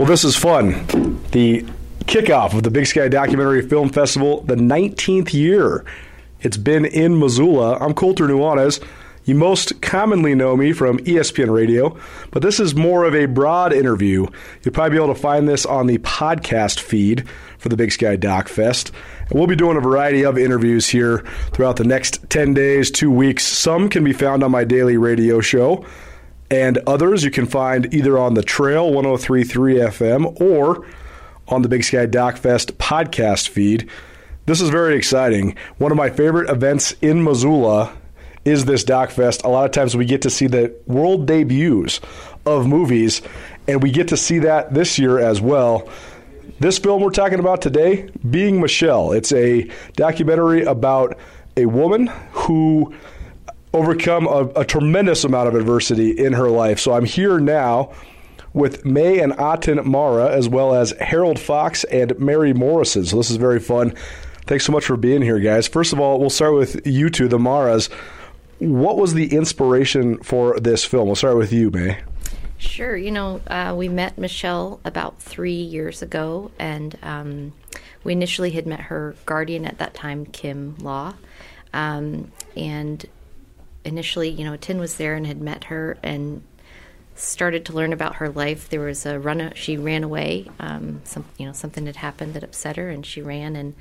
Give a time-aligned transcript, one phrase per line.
[0.00, 0.70] Well, this is fun.
[1.32, 1.62] The
[2.06, 5.84] kickoff of the Big Sky Documentary Film Festival, the 19th year.
[6.40, 7.76] It's been in Missoula.
[7.78, 8.82] I'm Colter Nuanez.
[9.26, 11.98] You most commonly know me from ESPN Radio,
[12.30, 14.26] but this is more of a broad interview.
[14.62, 17.28] You'll probably be able to find this on the podcast feed
[17.58, 18.92] for the Big Sky Doc Fest.
[19.28, 23.10] And we'll be doing a variety of interviews here throughout the next 10 days, two
[23.10, 23.44] weeks.
[23.44, 25.84] Some can be found on my daily radio show
[26.50, 30.86] and others you can find either on the Trail 1033 FM or
[31.48, 33.88] on the Big Sky Doc Fest podcast feed.
[34.46, 35.56] This is very exciting.
[35.78, 37.96] One of my favorite events in Missoula
[38.44, 39.44] is this Doc Fest.
[39.44, 42.00] A lot of times we get to see the world debuts
[42.46, 43.22] of movies,
[43.68, 45.88] and we get to see that this year as well.
[46.58, 51.18] This film we're talking about today, Being Michelle, it's a documentary about
[51.56, 52.94] a woman who
[53.72, 56.80] overcome a, a, tremendous amount of adversity in her life.
[56.80, 57.92] So I'm here now
[58.52, 63.04] with Mae and Atin Mehra, as well as Harold Foxx and Mary Morrison.
[63.04, 63.94] So this is very fun.
[64.46, 65.68] Thanks so much for being here, guys.
[65.68, 67.90] First of all, we'll start with you two, the Mehras.
[68.58, 71.06] What was the inspiration for this film?
[71.06, 71.98] We'll start with you, Mae.
[72.58, 72.96] Sure.
[72.96, 77.52] You know, uh, we met Michelle about three years ago, and um,
[78.04, 81.14] we initially had met her guardian at that time, Kim Law.
[81.72, 83.06] Um, and
[83.84, 86.42] initially, you know, Tin was there and had met her and
[87.14, 88.68] started to learn about her life.
[88.68, 89.52] There was a run.
[89.54, 90.48] She ran away.
[90.58, 93.56] Um, some, you know, something had happened that upset her, and she ran.
[93.56, 93.74] And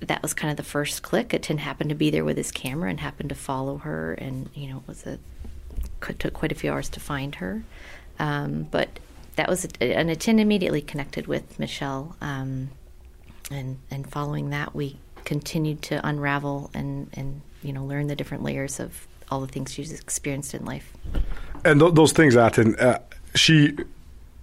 [0.00, 1.36] that was kind of the first click.
[1.42, 4.68] Tin happened to be there with his camera and happened to follow her, and you
[4.68, 5.18] know, it was a
[6.18, 7.62] took quite a few hours to find her.
[8.18, 9.00] Um, but
[9.36, 12.16] that was and Tin immediately connected with Michelle.
[12.20, 12.70] Um,
[13.50, 14.98] and and following that, we
[15.28, 19.70] continued to unravel and and you know learn the different layers of all the things
[19.70, 20.90] she's experienced in life.
[21.66, 23.00] And th- those things, Atin, uh,
[23.34, 23.76] she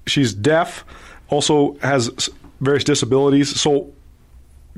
[0.06, 0.86] she's deaf,
[1.30, 2.30] also has
[2.62, 3.60] various disabilities.
[3.60, 3.92] So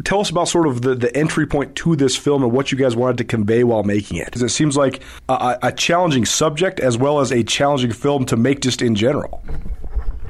[0.06, 2.78] tell us about sort of the, the entry point to this film and what you
[2.78, 4.26] guys wanted to convey while making it.
[4.26, 8.38] Because it seems like a, a, challenging subject as well as a challenging film to
[8.38, 9.44] make just in general.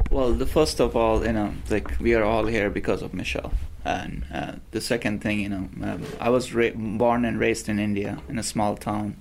[0.10, 3.52] Well, the first of all, you know, like we are all here because of Michelle.
[3.88, 7.80] And uh, the second thing, you know, um, I was ra- born and raised in
[7.80, 9.16] India in a small town,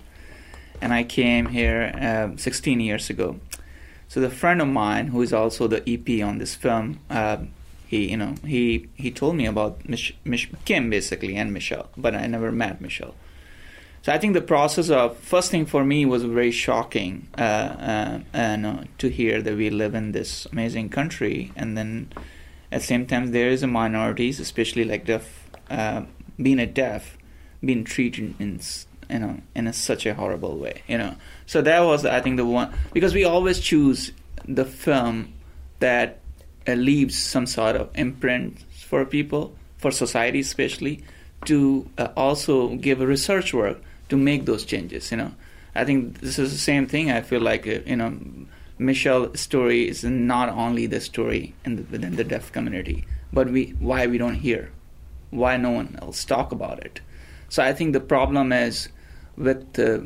[0.81, 3.39] and I came here uh, 16 years ago.
[4.09, 7.39] So the friend of mine, who is also the EP on this film, uh,
[7.87, 12.15] he, you know, he he told me about Mich- Mich- Kim basically and Michelle, but
[12.15, 13.15] I never met Michelle.
[14.03, 18.21] So I think the process of first thing for me was very shocking, uh, uh,
[18.33, 22.09] and uh, to hear that we live in this amazing country, and then
[22.73, 26.03] at the same time, there is a minorities, especially like deaf, uh,
[26.41, 27.17] being a deaf,
[27.65, 28.61] being treated in
[29.09, 30.83] you know in a, such a horrible way.
[30.89, 31.15] You know,
[31.47, 34.13] so that was I think the one because we always choose
[34.47, 35.33] the film
[35.79, 36.21] that
[36.67, 41.05] uh, leaves some sort of imprint for people, for society especially,
[41.45, 45.11] to uh, also give a research work to make those changes.
[45.11, 45.33] You know,
[45.75, 47.11] I think this is the same thing.
[47.13, 48.19] I feel like uh, you know
[48.79, 54.07] Michelle's story is not only the story the, within the deaf community, but we why
[54.07, 54.71] we don't hear,
[55.31, 57.01] why no one else talk about it.
[57.49, 58.89] So I think the problem is
[59.37, 60.01] with uh,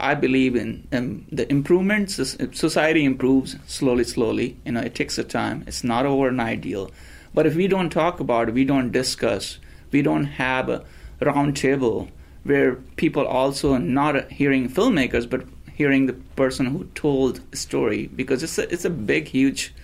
[0.00, 2.16] I believe in um, the improvements.
[2.52, 4.56] Society improves slowly, slowly.
[4.64, 5.64] You know, it takes a time.
[5.66, 6.90] It's not overnight deal.
[7.32, 9.58] But if we don't talk about it, we don't discuss,
[9.90, 10.84] we don't have a
[11.20, 12.08] round table
[12.42, 15.44] where people also not hearing filmmakers, but
[15.74, 19.74] hearing the person who told a story because it's a, it's a big, huge,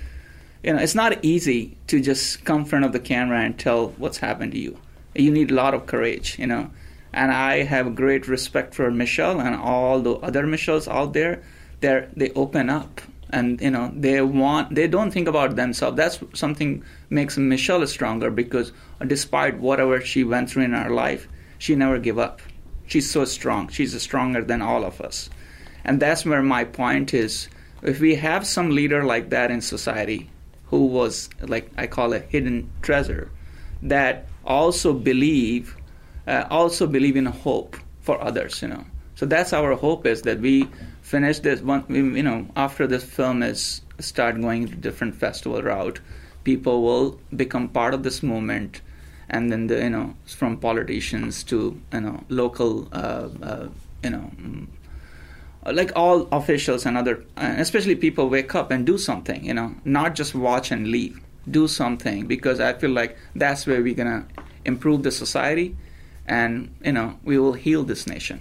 [0.63, 3.89] you know, it's not easy to just come in front of the camera and tell
[3.99, 4.79] what's happened to you.
[5.15, 6.71] You need a lot of courage, you know.
[7.13, 11.43] And I have great respect for Michelle and all the other Michelles out there.
[11.81, 15.97] They they open up and you know they want they don't think about themselves.
[15.97, 18.73] That's something makes Michelle stronger because
[19.05, 21.27] despite whatever she went through in her life,
[21.59, 22.41] she never give up.
[22.87, 23.69] She's so strong.
[23.69, 25.31] She's stronger than all of us.
[25.91, 27.49] And that's where my point is.
[27.83, 30.31] If we have some leader like that in society,
[30.67, 33.29] who was like I call a hidden treasure,
[33.83, 35.75] that also believe,
[36.29, 38.85] uh, also believe in hope for others, you know.
[39.17, 40.69] So that's our hope is that we
[41.03, 45.99] finish this one, you know, after this film is start going to different festival route,
[46.45, 48.81] people will become part of this movement,
[49.29, 53.69] and then the you know from politicians to you know local uh, uh,
[54.05, 54.31] you know
[55.67, 59.75] like all officials and other uh, especially people wake up and do something you know
[59.85, 61.21] not just watch and leave.
[61.51, 64.27] Do something because i feel like that's where we're gonna
[64.65, 65.77] improve the society
[66.27, 68.41] and you know we will heal this nation.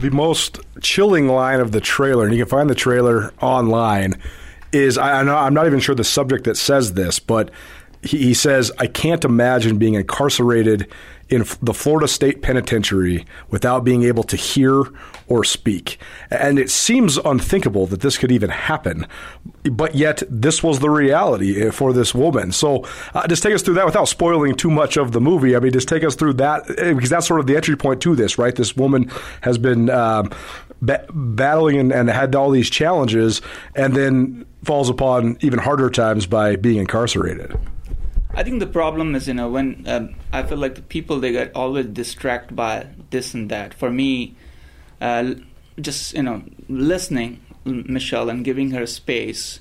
[0.00, 4.20] The most chilling line of the trailer and you can find the trailer online
[4.72, 7.50] is I, I'm not- I'm not even sure the subject that says this, but
[8.02, 10.88] he, he says, I can't imagine being incarcerated
[11.28, 14.84] in the Florida State Penitentiary without being able to hear
[15.26, 15.98] or speak.
[16.30, 19.06] And it seems unthinkable that this could even happen,
[19.64, 22.52] but yet this was the reality uh, for this woman.
[22.52, 22.84] So
[23.14, 25.56] uh, just take us through that without spoiling too much of the movie.
[25.56, 28.02] I mean, just take us through that uh, because that's sort of the entry point
[28.02, 28.54] to this, right?
[28.54, 29.10] This woman
[29.40, 30.30] has been um,
[30.82, 33.40] ba- battling and, and had all these challenges
[33.74, 37.58] and then falls upon even harder times by being incarcerated.
[38.36, 41.32] I think the problem is, you know, when um, I feel like the people they
[41.32, 43.74] get always distracted by this and that.
[43.74, 44.34] For me,
[45.00, 45.34] uh,
[45.80, 49.60] just you know, listening Michelle and giving her space.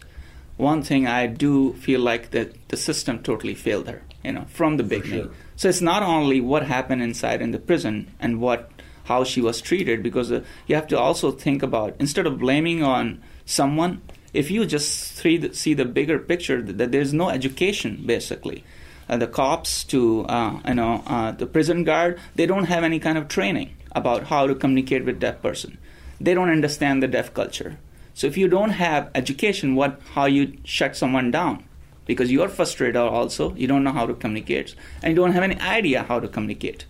[0.57, 4.77] One thing I do feel like that the system totally failed her, you know, from
[4.77, 5.31] the beginning.
[5.55, 8.69] So it's not only what happened inside in the prison and what
[9.05, 12.83] how she was treated, because uh, you have to also think about instead of blaming
[12.83, 14.01] on someone,
[14.33, 18.63] if you just see the, see the bigger picture, that, there's no education basically.
[19.07, 22.99] Uh, the cops to uh, you know uh, the prison guard, they don't have any
[22.99, 25.77] kind of training about how to communicate with deaf person.
[26.19, 27.77] They don't understand the deaf culture.
[28.13, 31.65] So if you don't have education, what how you shut someone down?
[32.05, 35.43] Because you are frustrated also, you don't know how to communicate, and you don't have
[35.43, 36.85] any idea how to communicate.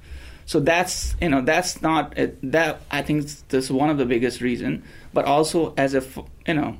[0.45, 4.83] So that's you know that's not that I think that's one of the biggest reason.
[5.13, 6.03] But also as a
[6.45, 6.77] you know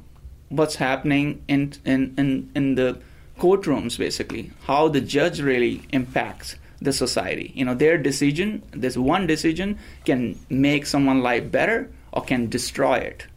[0.55, 3.00] what's happening in in in, in the
[3.39, 4.51] courtrooms basically.
[4.63, 7.51] How the judge really impacts the society.
[7.55, 12.97] You know their decision this one decision can make someone's life better or can destroy
[12.97, 13.27] it.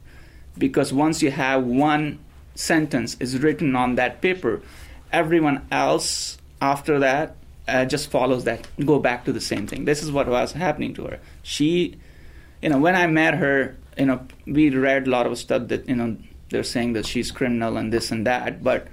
[0.58, 2.18] Because once you have one
[2.54, 4.62] sentence is written on that paper
[5.12, 7.36] everyone else after that
[7.68, 9.84] uh, just follows that go back to the same thing.
[9.84, 11.20] This is what was happening to her.
[11.42, 11.98] She
[12.62, 15.88] you know when i met her you know we read a lot of stuff that
[15.88, 16.16] you know
[16.50, 18.88] they're saying that she's criminal and this and that but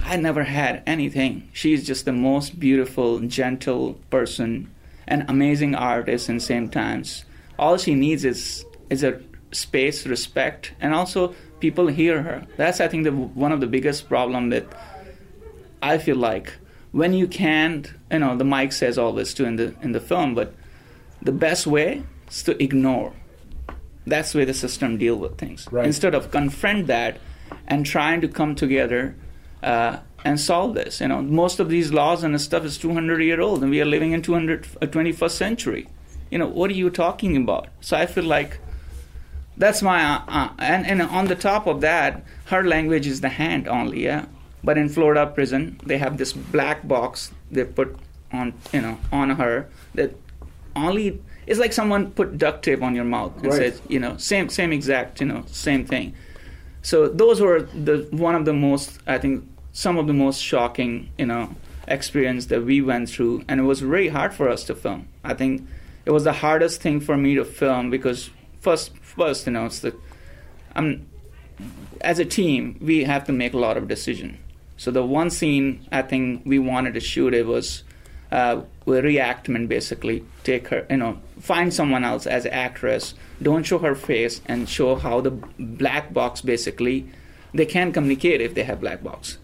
[0.00, 1.48] i never had anything.
[1.52, 4.70] She's just the most beautiful gentle person
[5.08, 7.24] an amazing artist in same times.
[7.58, 9.20] All she needs is is a
[9.52, 12.46] space respect and also people hear her.
[12.56, 14.66] That's i think the one of the biggest problem that
[15.82, 16.52] i feel like.
[16.92, 20.00] When you can't you know the mic says all this too in the in the
[20.00, 20.54] film but
[21.22, 23.12] the best way is to ignore
[24.06, 25.66] that's the way the system deal with things.
[25.70, 25.86] Right.
[25.86, 27.18] instead of confront that
[27.66, 29.14] and trying to come together
[29.62, 31.22] uh, and solve this you know.
[31.22, 34.22] Most of these laws and stuff is 200 year old and we are living in
[34.22, 35.88] 200 uh, 21st century.
[36.30, 37.68] You know what are you talking about?
[37.80, 38.58] So i feel like
[39.56, 43.28] that's my uh, uh, and and on the top of that her language is the
[43.28, 44.26] hand only yeah.
[44.64, 47.96] But in florida prison they have this black box they put
[48.32, 50.14] on you know on her that
[50.74, 53.54] only it's like someone put duct tape on your mouth and Right.
[53.74, 56.14] says you know same same exact you know same thing.
[56.82, 61.10] So those were the one of the most i think some of the most shocking
[61.18, 61.54] you know
[61.88, 63.44] experience that we went through.
[63.48, 65.06] And it was very hard for us to film.
[65.22, 65.66] I think
[66.04, 69.78] it was the hardest thing for me to film because first first you know it's
[69.80, 69.94] the
[70.74, 71.06] i'm
[72.00, 74.38] as a team we have to make a lot of decision.
[74.76, 77.84] So the one scene i think we wanted to shoot it was
[78.32, 83.78] uh, with reactment basically take her you know find someone else as actress don't show
[83.78, 87.08] her face and show how the black box basically
[87.54, 89.38] they can communicate if they have black box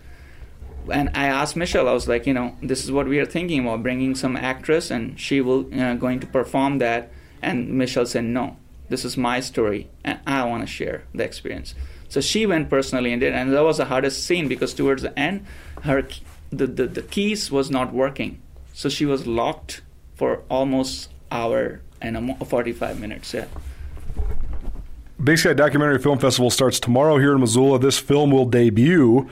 [0.90, 3.60] and I asked Michelle, I was like, you know, this is what we are thinking
[3.60, 7.12] about bringing some actress, and she will uh, going to perform that.
[7.40, 8.56] And Michelle said, no,
[8.88, 11.74] this is my story, and I want to share the experience.
[12.08, 15.18] So she went personally and did, and that was the hardest scene because towards the
[15.18, 15.46] end,
[15.82, 16.06] her
[16.50, 18.40] the, the, the keys was not working,
[18.72, 19.82] so she was locked
[20.14, 23.32] for almost hour and a mo- 45 minutes.
[23.32, 23.46] Yeah.
[25.22, 27.78] Big Sky Documentary Film Festival starts tomorrow here in Missoula.
[27.78, 29.28] This film will debut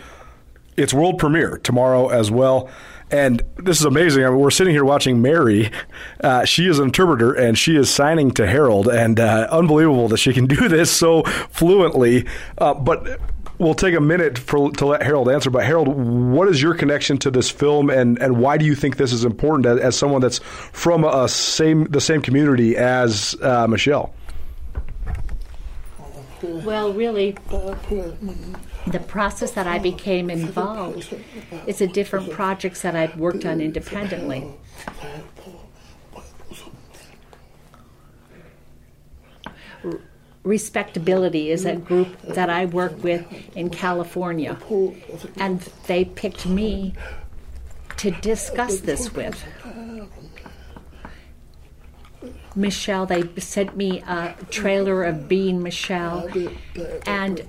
[0.76, 2.70] its world premiere tomorrow as well.
[3.11, 4.25] And this is amazing.
[4.25, 5.70] I mean, we're sitting here watching Mary.
[6.23, 10.18] Uh, she is an interpreter and she is signing to Harold, and uh, unbelievable that
[10.18, 12.26] she can do this so fluently.
[12.59, 13.18] Uh, but
[13.61, 15.50] we'll take a minute for, to let Harold answer.
[15.50, 18.97] But Harold, what is your connection to this film, and, and why do you think
[18.97, 23.69] this is important as, as someone that's from a same the same community as uh,
[23.69, 24.12] Michelle?
[26.43, 27.37] Well, really,
[28.87, 31.14] the process that I became involved
[31.67, 34.50] is a different projects that I'd worked on independently.
[40.42, 44.56] Respectability is a group that I work with in California,
[45.37, 46.94] and they picked me
[47.99, 49.44] to discuss this with.
[52.56, 56.28] Michelle, they sent me a trailer of Being Michelle,
[57.06, 57.47] and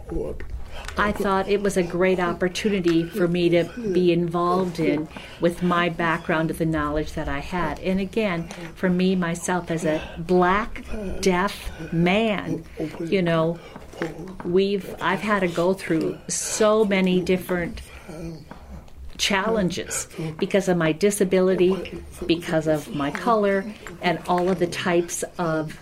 [0.98, 5.07] I thought it was a great opportunity for me to be involved in
[5.39, 7.79] with my background of the knowledge that I had.
[7.79, 10.83] And again, for me, myself, as a black,
[11.21, 12.63] deaf man,
[13.00, 13.60] you know,
[14.43, 17.81] we've I've had to go through so many different
[19.17, 20.07] challenges
[20.39, 23.65] because of my disability, because of my color,
[24.01, 25.79] and all of the types of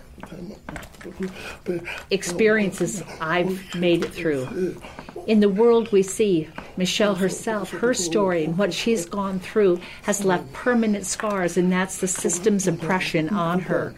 [2.12, 4.80] experiences I've made it through.
[5.28, 10.26] In the world we see, Michelle herself, her story and what she's gone through has
[10.26, 13.94] left permanent scars, and that's the system's impression on her.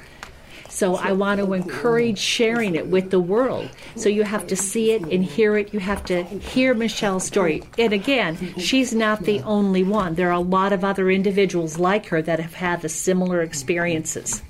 [0.72, 3.70] So I want to encourage sharing it with the world.
[3.98, 5.74] So you have to see it and hear it.
[5.74, 7.62] You have to hear Michelle's story.
[7.78, 10.16] And again, she's not the only one.
[10.16, 14.42] There are a lot of other individuals like her that have had the similar experiences.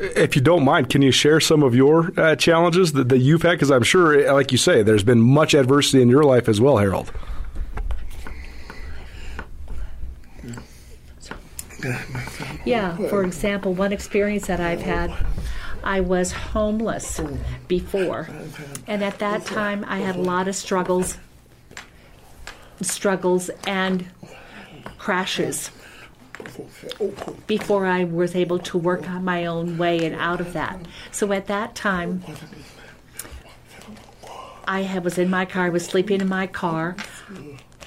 [0.00, 3.42] If you don't mind, can you share some of your uh, challenges that, that you've
[3.42, 3.52] had?
[3.52, 6.78] Because I'm sure, like you say, there's been much adversity in your life as well,
[6.78, 7.12] Harold.
[12.64, 15.12] Yeah, for example, one experience that I've had,
[15.84, 17.20] I was homeless
[17.68, 18.28] before.
[18.86, 21.18] And at that time, I had a lot of struggles,
[22.80, 24.06] struggles and
[24.98, 25.70] crashes
[27.46, 30.78] before I was able to work on my own way and out of that.
[31.10, 32.22] So at that time,
[34.66, 36.96] I was in my car, I was sleeping in my car,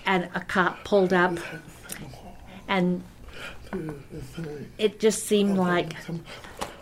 [0.05, 1.37] and a cop pulled up
[2.67, 3.03] and
[4.77, 5.95] it just seemed like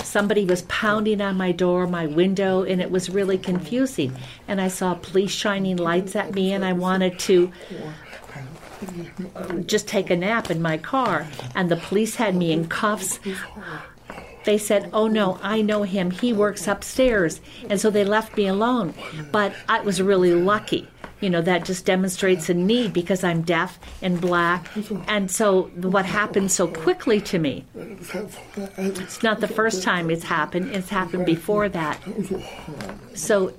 [0.04, 4.14] somebody was pounding on my door, my window, and it was really confusing.
[4.48, 7.52] And I saw police shining lights at me, and I wanted to
[9.66, 11.28] just take a nap in my car.
[11.56, 13.20] And the police had me in cuffs.
[14.44, 16.12] They said, Oh no, I know him.
[16.12, 17.42] He works upstairs.
[17.70, 18.94] And so they left me alone.
[19.32, 20.88] But I was really lucky
[21.22, 24.68] you know that just demonstrates a need because i'm deaf and black
[25.08, 30.76] and so what happened so quickly to me it's not the first time it's happened
[30.76, 32.02] it's happened before that
[33.14, 33.54] so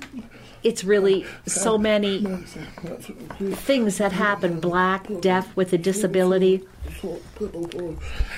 [0.63, 2.25] it's really so many
[3.55, 6.63] things that happen black deaf with a disability.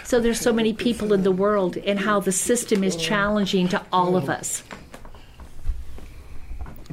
[0.04, 3.83] so there's so many people in the world and how the system is challenging to
[3.93, 4.62] all of us.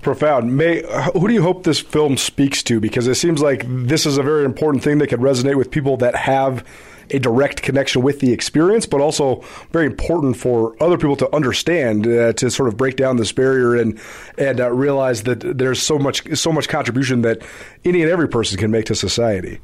[0.02, 0.58] Profound.
[0.58, 0.82] Mae,
[1.14, 2.80] who do you hope this film speaks to?
[2.80, 5.96] Because it seems like this is a very important thing that could resonate with people
[5.98, 6.66] that have
[7.12, 12.08] a direct connection with the experience, but also very important for other people to understand
[12.08, 14.00] uh, to sort of break down this barrier and
[14.38, 17.42] and uh, realize that there's so much so much contribution that
[17.86, 19.60] any and every person can make to society.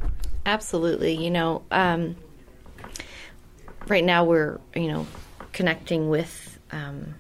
[0.46, 2.16] Absolutely, you know, um,
[3.88, 5.08] right now we're you know
[5.54, 6.60] connecting with.
[6.72, 7.16] Um,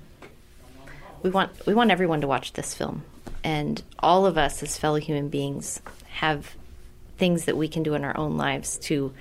[1.24, 3.04] we want we want everyone to watch this film,
[3.44, 6.56] and all of us as fellow human beings have
[7.18, 9.14] things that we can do in our own lives to,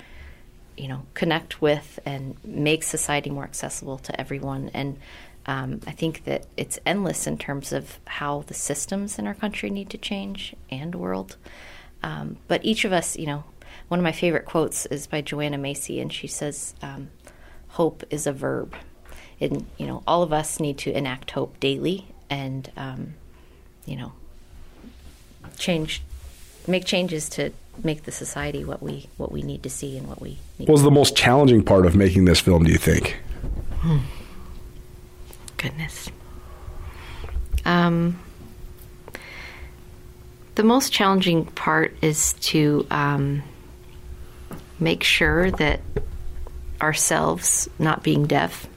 [0.77, 4.69] you know, connect with and make society more accessible to everyone.
[4.73, 4.97] And
[5.45, 9.69] um, I think that it's endless in terms of how the systems in our country
[9.69, 11.37] need to change and world.
[12.03, 13.43] Um, but each of us, you know,
[13.87, 17.09] one of my favorite quotes is by Joanna Macy, and she says, um,
[17.69, 18.75] "Hope is a verb."
[19.39, 23.13] and you know all of us need to enact hope daily and um,
[23.85, 24.11] you know
[25.57, 26.01] change
[26.67, 27.51] make changes to
[27.83, 30.73] make the society what we what we need to see and what we need what
[30.73, 33.17] was the most challenging part of making this film do you think
[33.81, 33.97] hmm.
[35.57, 36.09] goodness
[37.65, 38.17] um,
[40.55, 43.43] the most challenging part is to um,
[44.79, 45.81] make sure that
[46.81, 48.67] ourselves not being deaf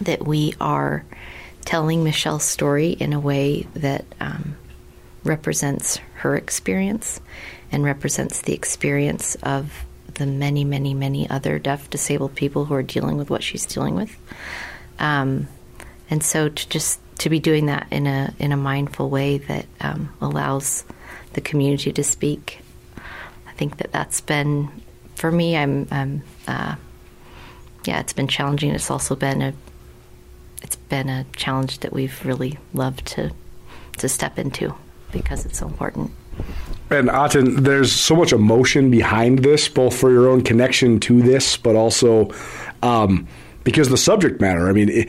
[0.00, 1.04] that we are
[1.64, 4.56] telling Michelle's story in a way that um,
[5.28, 7.20] represents her experience
[7.70, 12.82] and represents the experience of the many, many, many other deaf, disabled people who are
[12.82, 14.16] dealing with what she's dealing with.
[14.98, 15.46] Um,
[16.10, 19.66] and so to just to be doing that in a in a mindful way that
[19.80, 20.84] um, allows
[21.34, 22.60] the community to speak,
[23.46, 24.70] I think that that's been
[25.14, 25.56] for me.
[25.56, 26.76] I'm, I'm uh,
[27.84, 28.74] yeah, it's been challenging.
[28.74, 29.52] It's also been a
[30.62, 33.30] it's been a challenge that we've really loved to
[33.98, 34.74] to step into
[35.12, 36.10] because it's so important.
[36.90, 41.56] And Atin, there's so much emotion behind this, both for your own connection to this,
[41.56, 42.30] but also
[42.82, 43.28] um,
[43.68, 44.66] because the subject matter.
[44.66, 45.06] I mean,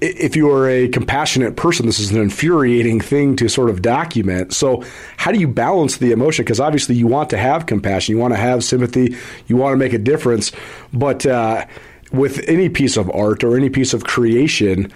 [0.00, 4.52] if you are a compassionate person, this is an infuriating thing to sort of document.
[4.52, 4.84] So,
[5.16, 6.44] how do you balance the emotion?
[6.44, 9.16] Because obviously, you want to have compassion, you want to have sympathy,
[9.48, 10.52] you want to make a difference,
[10.92, 11.66] but uh,
[12.12, 14.92] with any piece of art or any piece of creation,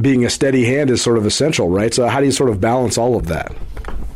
[0.00, 1.94] being a steady hand is sort of essential, right?
[1.94, 3.56] So, how do you sort of balance all of that?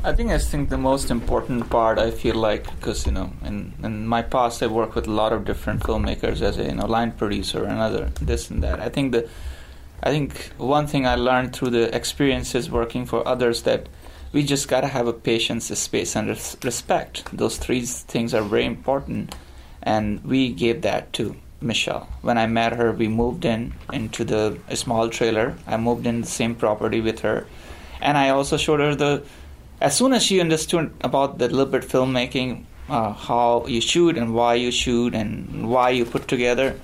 [0.09, 3.75] I think I think the most important part I feel like because you know in
[3.83, 6.87] in my past I worked with a lot of different filmmakers as a you know
[6.87, 8.81] line producer and other this and that.
[8.81, 9.29] I think the
[10.03, 13.91] I think one thing I learned through the experiences working for others that
[14.33, 17.25] we just gotta have a patience, a space, and res- respect.
[17.37, 19.35] Those three things are very important,
[19.83, 22.09] and we gave that to Michelle.
[22.23, 25.57] When I met her, we moved in into the small trailer.
[25.67, 27.47] I moved in the same property with her,
[28.01, 29.23] and I also showed her the.
[29.81, 34.55] As soon as she understood about the deliberate filmmaking, uh, how you shoot and why
[34.55, 36.79] you shoot and why you put together,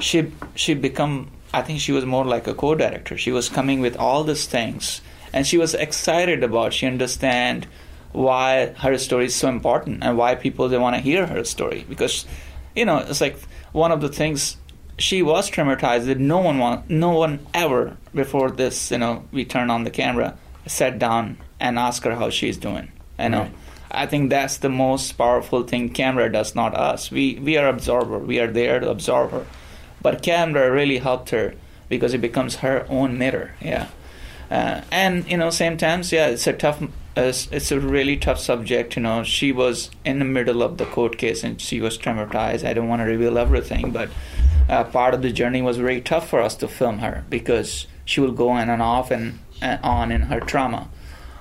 [0.00, 1.30] she she become.
[1.52, 3.16] I think she was more like a co-director.
[3.16, 5.00] She was coming with all these things,
[5.32, 6.72] and she was excited about.
[6.72, 7.66] She understand
[8.12, 11.84] why her story is so important and why people they want to hear her story
[11.88, 12.26] because
[12.74, 13.38] you know it's like
[13.72, 14.56] one of the things
[14.98, 19.44] she was traumatized that no one want, no one ever before this you know we
[19.44, 20.36] turn on the camera
[20.68, 23.42] sat down and asked her how she's doing you know.
[23.42, 23.52] Right.
[23.90, 27.10] i think that's the most powerful thing camera does not us.
[27.10, 29.46] We we are observer we are there to observe her.
[30.00, 31.54] But camera really helped her
[31.88, 33.88] because it becomes her own mirror yeah.
[34.50, 36.82] Uh, and you know same times yeah it's a tough
[37.16, 39.24] it's, it's a really tough subject you know.
[39.24, 42.64] She was in the middle of the court case and she was traumatized.
[42.64, 44.10] I don't want to reveal everything but
[44.68, 48.20] uh, part of the journey was very tough for us to film her because she
[48.20, 50.88] will go on and off and on in her trauma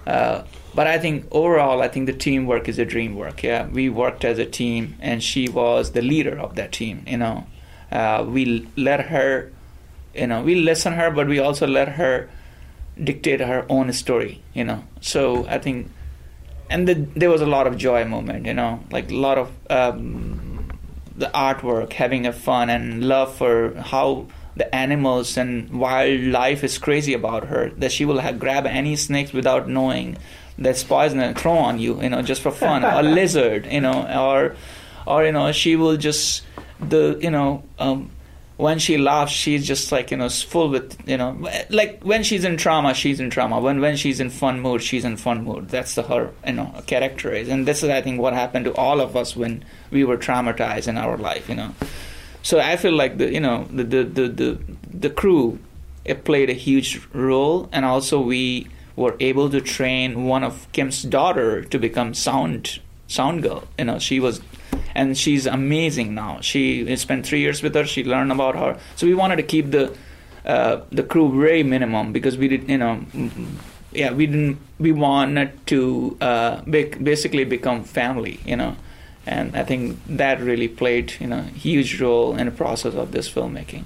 [0.08, 3.44] uh, but I think overall, I think the teamwork is a dream work.
[3.44, 7.04] Yeah, we worked as a team, and she was the leader of that team.
[7.06, 7.46] You know,
[7.92, 9.52] uh, we let her,
[10.16, 12.30] you know, we listen her, but we also let her
[13.04, 14.42] dictate her own story.
[14.54, 15.92] You know, so I think,
[16.70, 18.46] and the, there was a lot of joy moment.
[18.46, 20.72] You know, like a lot of um,
[21.18, 27.14] the artwork, having a fun and love for how the animals and wildlife is crazy
[27.14, 30.18] about her that she will have, grab any snakes without knowing
[30.58, 32.84] that's poison and throw on you you know just for fun.
[32.84, 34.56] A lizard you know or
[35.06, 36.44] or you know she will just
[36.80, 38.10] the you know um,
[38.58, 41.38] when she laughs she's just like you know full with you know
[41.70, 43.60] like when she's in trauma she's in trauma.
[43.60, 45.70] When when she's in fun mood she's in fun mood.
[45.70, 47.50] That's the her you know character is.
[47.50, 50.88] And this is i think what happened to all of us when we were traumatized
[50.88, 51.74] in our life you know
[52.42, 54.60] so I feel like the you know the the the the,
[54.94, 55.60] the crew
[56.08, 61.04] it played a huge role, and also we were able to train one of Kim's
[61.04, 63.68] daughter to become sound sound girl.
[63.78, 64.42] You know, she was,
[64.96, 66.40] and she's amazing now.
[66.42, 67.86] She spent three years with her.
[67.86, 68.80] She learned about her.
[68.96, 69.96] So we wanted to keep the
[70.46, 73.06] uh, the crew very minimum because we did you know.
[73.92, 74.60] Yeah, we didn't.
[74.80, 78.76] We wanted to uh, bec- basically become family, you know
[79.28, 83.30] and I think that really played you know huge role in the process of this
[83.30, 83.84] filmmaking.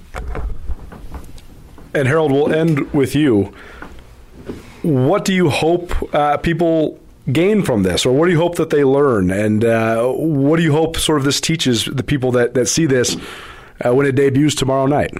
[1.94, 3.52] And Harold, we'll end with you.
[4.82, 6.98] What do you hope uh, people
[7.30, 10.62] gain from this, or what do you hope that they learn, and uh, what do
[10.62, 13.16] you hope sort of this teaches the people that, that see this
[13.84, 15.14] uh, when it debuts tomorrow night?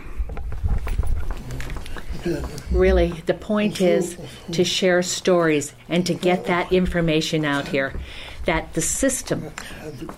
[2.70, 4.16] Really, the point is
[4.52, 7.92] to share stories and to get that information out here.
[8.44, 9.52] That the system,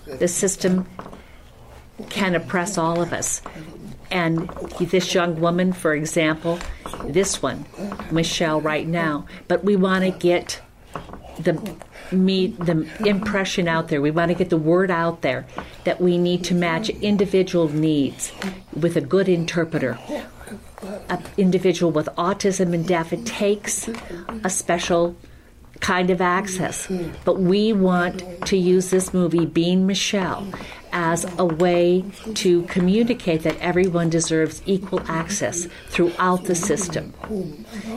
[0.07, 0.87] the system
[2.09, 3.41] can oppress all of us.
[4.11, 6.59] And this young woman, for example,
[7.05, 7.65] this one,
[8.11, 10.61] Michelle, right now, but we want to get
[11.39, 11.75] the
[12.11, 14.01] me the impression out there.
[14.01, 15.45] We want to get the word out there
[15.83, 18.31] that we need to match individual needs
[18.73, 19.97] with a good interpreter.
[21.09, 23.89] An individual with autism and deaf, it takes
[24.43, 25.15] a special
[25.79, 26.87] kind of access.
[27.23, 30.47] But we want to use this movie, Being Michelle,
[30.91, 37.13] as a way to communicate that everyone deserves equal access throughout the system.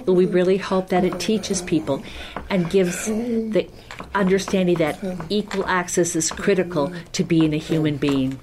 [0.07, 2.03] We really hope that it teaches people
[2.51, 3.69] and gives the
[4.15, 8.41] understanding that equal access is critical to being a human being.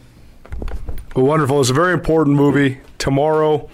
[1.15, 1.59] Well, wonderful.
[1.59, 2.79] It's a very important movie.
[2.97, 3.69] Tomorrow,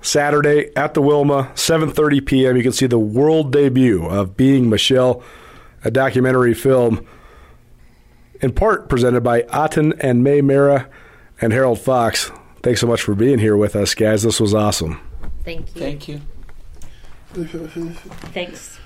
[0.00, 2.56] Saturday at the Wilma, 7:30 p.m.
[2.56, 5.22] You can see the world debut of Being Michelle,
[5.84, 7.06] a documentary film,
[8.40, 10.88] in part presented by Atin and Mae Mehra
[11.40, 12.30] and Harold Foxx.
[12.62, 14.22] Thanks so much for being here with us, guys.
[14.22, 15.00] This was awesome.
[15.44, 15.80] Thank you.
[15.80, 16.20] Thank you.
[18.32, 18.78] Thanks.